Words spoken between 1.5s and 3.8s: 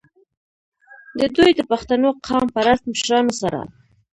د پښتنو قام پرست مشرانو سره